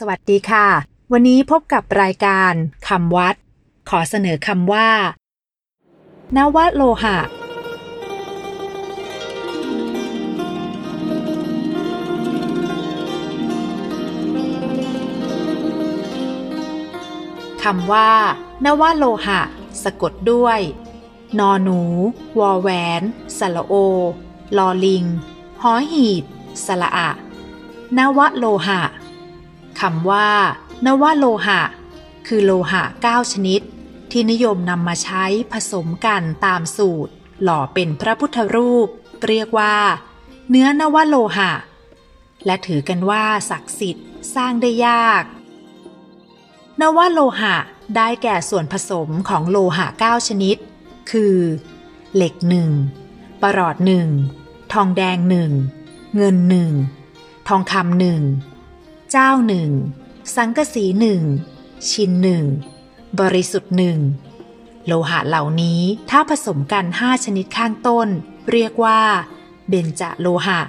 [0.00, 0.66] สวัสดีค่ะ
[1.12, 2.52] วันนี้พบกับรายการ
[2.88, 3.34] คำวัด
[3.88, 4.88] ขอเสนอคำว่า
[6.36, 7.18] นวโลหะ
[17.62, 18.10] คำว่า
[18.64, 19.40] นวโลหะ
[19.82, 20.60] สะกดด้วย
[21.38, 21.80] นอหนู
[22.38, 22.68] วอแหว
[23.00, 23.02] น
[23.38, 23.74] สระโอ
[24.56, 25.04] ลอลิง
[25.62, 26.24] หอหีบ
[26.66, 27.10] สระอะ
[27.98, 28.80] นวโลหะ
[29.80, 30.28] คำว่า
[30.86, 31.60] นวโลหะ
[32.26, 33.60] คือโลหะ 9 ชนิด
[34.10, 37.12] ที่นิยมนำมาใช้ผสมกันตามสูตร
[37.42, 38.88] หล่อเป็นพระพุทธรูป
[39.26, 39.76] เรียกว่า
[40.50, 41.52] เนื้อนวโลหะ
[42.46, 45.24] และถือกันว่าศักดิ์สิทธิ์สร้างได้ยาก
[46.80, 47.56] นวโลหะ
[47.96, 50.56] ได้แก่ส่วนผสมของโลหะ 9 ชนิด
[51.10, 51.36] คือ
[52.14, 52.70] เหล็กหนึ่ง
[53.42, 54.08] ปรอดหนึ่ง
[54.72, 55.50] ทองแดงหนึ่ง
[56.16, 56.72] เงินหนึ่ง
[57.48, 58.20] ทองคำหนึ่ง
[59.18, 59.72] เจ้าหนึ่ง
[60.36, 61.22] สังกะสีหนึ่ง
[61.90, 62.44] ชินหนึ่ง
[63.20, 63.98] บริสุทธิ์หนึ่ง
[64.86, 68.08] โลหะเหล่านี้ถ้าผสมกัน5ชนิดข้างต้น
[68.52, 69.00] เรียกว่า
[69.68, 70.60] เบญจโลหะ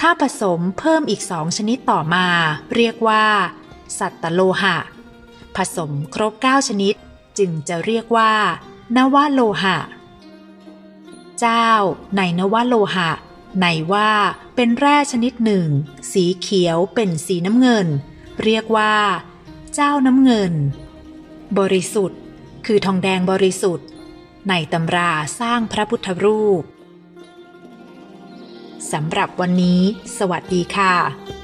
[0.00, 2.26] ถ้าผสมเพิ่มอีกสองชนิดต่อมา
[2.74, 3.24] เรียกว่า
[3.98, 4.76] สัตตโลหะ
[5.56, 6.94] ผสมครบ 9 ชนิด
[7.38, 8.32] จึงจะเรียกว่า
[8.96, 9.76] นวโลหะ
[11.40, 11.68] เจ้า
[12.16, 13.10] ในนวโลหะ
[13.58, 14.12] ในว่า
[14.56, 15.66] เป็นแร่ชนิดหนึ่ง
[16.12, 17.86] สีเขียวเป็นสีน้ำเงิน
[18.44, 18.96] เรียกว่า
[19.74, 20.52] เจ้าน้ำเงิน
[21.58, 22.20] บริสุทธิ์
[22.66, 23.86] คือทองแดงบริสุทธิ์
[24.48, 26.62] ในตำราสร้างพระพุทธรูป
[28.92, 29.80] สำหรับวันนี้
[30.18, 31.39] สวัสดีค่ะ